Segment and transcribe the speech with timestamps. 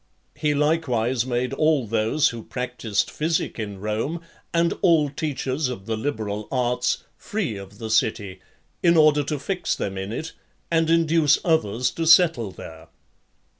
[0.35, 4.19] He likewise made all those who practised physic in Rome,
[4.51, 8.39] and all teachers of the liberal arts, free of the city,
[8.81, 10.33] in order to fix them in it,
[10.71, 12.87] and induce others to settle there.